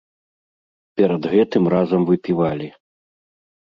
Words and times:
Перад 1.03 1.23
гэтым 1.35 1.63
разам 1.77 2.01
выпівалі. 2.11 2.67